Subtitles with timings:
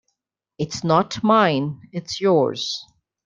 [0.57, 2.87] It's not mine; it's yours.